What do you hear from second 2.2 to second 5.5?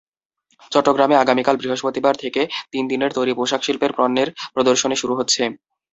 থেকে তিন দিনের তৈরি পোশাকশিল্পের পণ্যের প্রদর্শনী শুরু হচ্ছে।